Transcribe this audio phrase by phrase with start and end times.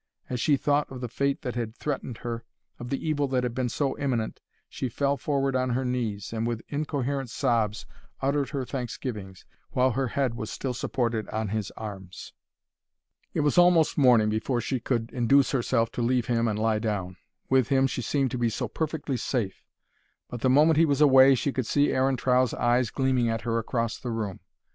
[0.31, 2.43] As she thought of the fate that had threatened her,
[2.79, 6.47] of the evil that had been so imminent, she fell forward on her knees, and
[6.47, 7.85] with incoherent sobs
[8.19, 12.33] uttered her thanksgivings, while her head was still supported on his arms.
[13.35, 17.17] It was almost morning before she could induce herself to leave him and lie down.
[17.47, 19.63] With him she seemed to be so perfectly safe;
[20.31, 23.59] but the moment he was away she could see Aaron Trow's eyes gleaming at her
[23.59, 24.39] across the room.